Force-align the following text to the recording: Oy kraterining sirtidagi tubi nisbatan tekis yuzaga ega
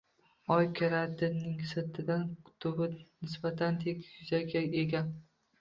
Oy 0.53 0.69
kraterining 0.79 1.59
sirtidagi 1.73 2.55
tubi 2.65 2.87
nisbatan 2.95 3.81
tekis 3.85 4.11
yuzaga 4.17 4.65
ega 4.83 5.05